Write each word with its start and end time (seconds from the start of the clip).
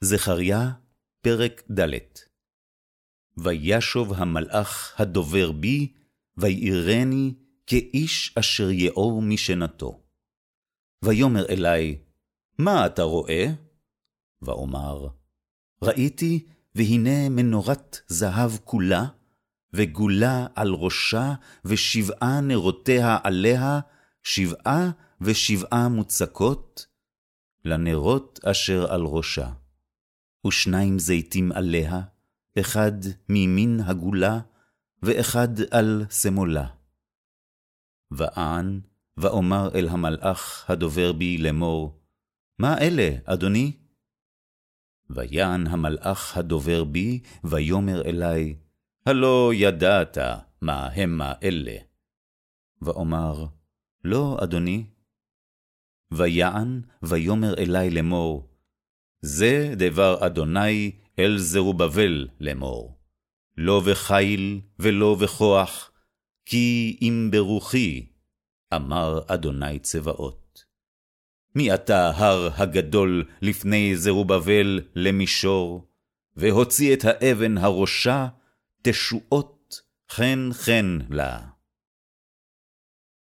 זכריה, 0.00 0.70
פרק 1.20 1.62
ד' 1.78 1.90
וישוב 3.36 4.12
המלאך 4.12 5.00
הדובר 5.00 5.52
בי, 5.52 5.92
ויראני 6.36 7.34
כאיש 7.66 8.34
אשר 8.38 8.70
יאור 8.70 9.22
משנתו. 9.22 10.02
ויאמר 11.04 11.46
אלי, 11.48 11.98
מה 12.58 12.86
אתה 12.86 13.02
רואה? 13.02 13.46
ואומר, 14.42 15.08
ראיתי, 15.82 16.46
והנה 16.74 17.28
מנורת 17.28 17.98
זהב 18.08 18.50
כולה, 18.64 19.04
וגולה 19.72 20.46
על 20.54 20.70
ראשה, 20.72 21.34
ושבעה 21.64 22.40
נרותיה 22.40 23.18
עליה, 23.24 23.80
שבעה 24.22 24.90
ושבעה 25.20 25.88
מוצקות, 25.88 26.86
לנרות 27.64 28.40
אשר 28.44 28.92
על 28.92 29.02
ראשה. 29.02 29.52
ושניים 30.46 30.98
זיתים 30.98 31.52
עליה, 31.52 32.00
אחד 32.60 32.92
מימין 33.28 33.80
הגולה, 33.80 34.40
ואחד 35.02 35.48
על 35.70 36.04
שמאלה. 36.10 36.66
ואען, 38.10 38.80
ואומר 39.16 39.68
אל 39.74 39.88
המלאך 39.88 40.70
הדובר 40.70 41.12
בי 41.12 41.38
לאמור, 41.38 42.00
מה 42.58 42.78
אלה, 42.78 43.10
אדוני? 43.24 43.72
ויען 45.10 45.66
המלאך 45.66 46.36
הדובר 46.36 46.84
בי, 46.84 47.20
ויאמר 47.44 48.02
אלי, 48.02 48.56
הלא 49.06 49.50
ידעת 49.54 50.18
מה 50.62 50.86
המה 50.86 51.32
אלה. 51.42 51.76
ואומר, 52.82 53.46
לא, 54.04 54.38
אדוני. 54.42 54.86
ויען, 56.10 56.82
ויאמר 57.02 57.54
אלי 57.58 57.90
לאמור, 57.90 58.48
זה 59.20 59.74
דבר 59.76 60.26
אדוני 60.26 60.92
אל 61.18 61.38
זרובבל 61.38 62.28
לאמור. 62.40 62.98
לא 63.56 63.80
בחיל 63.90 64.60
ולא 64.78 65.14
בכוח, 65.14 65.90
כי 66.44 66.98
אם 67.02 67.28
ברוחי, 67.32 68.06
אמר 68.74 69.20
אדוני 69.26 69.78
צבאות. 69.78 70.64
מי 71.54 71.74
אתה 71.74 72.10
הר 72.10 72.48
הגדול 72.54 73.24
לפני 73.42 73.96
זרובבל 73.96 74.80
למישור, 74.94 75.88
והוציא 76.36 76.94
את 76.94 77.04
האבן 77.04 77.58
הראשה, 77.58 78.28
תשועות 78.82 79.80
חן 80.10 80.48
חן 80.52 80.98
לה. 81.10 81.48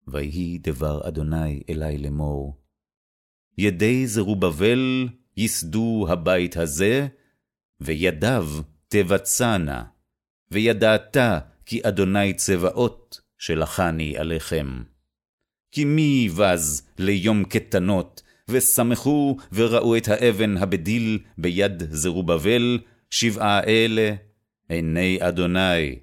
ויהי 0.07 0.57
דבר 0.57 1.07
אדוני 1.07 1.63
אלי 1.69 1.97
לאמור, 1.97 2.61
ידי 3.57 4.07
זרובבל 4.07 5.07
ייסדו 5.37 6.05
הבית 6.09 6.57
הזה, 6.57 7.07
וידיו 7.81 8.47
תבצענה, 8.87 9.83
וידעת 10.51 11.17
כי 11.65 11.79
אדוני 11.83 12.33
צבאות 12.33 13.21
שלחני 13.37 14.17
עליכם. 14.17 14.83
כי 15.71 15.85
מי 15.85 16.29
בז 16.29 16.87
ליום 16.97 17.43
קטנות, 17.43 18.21
ושמחו 18.49 19.37
וראו 19.53 19.97
את 19.97 20.07
האבן 20.07 20.57
הבדיל 20.57 21.19
ביד 21.37 21.83
זרובבל, 21.93 22.79
שבעה 23.09 23.63
אלה, 23.63 24.13
עיני 24.69 25.17
אדוני, 25.21 25.99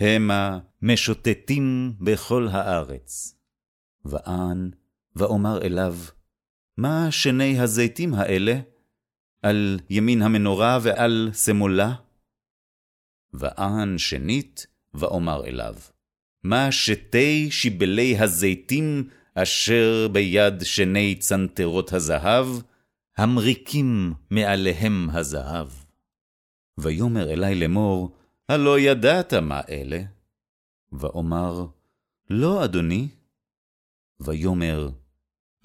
המה 0.00 0.58
משוטטים 0.82 1.92
בכל 2.00 2.48
הארץ. 2.50 3.38
ואען, 4.04 4.70
ואומר 5.16 5.62
אליו, 5.62 5.96
מה 6.76 7.10
שני 7.10 7.60
הזיתים 7.60 8.14
האלה? 8.14 8.60
על 9.42 9.80
ימין 9.90 10.22
המנורה 10.22 10.78
ועל 10.82 11.30
שמאלה? 11.34 11.94
ואען 13.32 13.98
שנית, 13.98 14.66
ואומר 14.94 15.44
אליו, 15.44 15.74
מה 16.44 16.72
שתי 16.72 17.50
שיבלי 17.50 18.18
הזיתים 18.18 19.08
אשר 19.34 20.08
ביד 20.12 20.54
שני 20.62 21.14
צנתרות 21.14 21.92
הזהב, 21.92 22.46
המריקים 23.16 24.12
מעליהם 24.30 25.10
הזהב. 25.10 25.68
ויאמר 26.78 27.30
אלי 27.30 27.54
לאמור, 27.54 28.16
הלא 28.48 28.78
ידעת 28.78 29.34
מה 29.34 29.60
אלה? 29.68 30.02
ואומר, 30.92 31.66
לא, 32.30 32.64
אדוני. 32.64 33.08
ויאמר, 34.20 34.90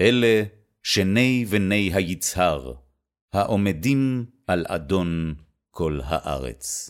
אלה 0.02 0.44
שני 0.84 1.46
בני 1.46 1.92
היצהר, 1.94 2.74
העומדים 3.34 4.26
על 4.48 4.66
אדון 4.68 5.36
כל 5.72 6.00
הארץ. 6.04 6.90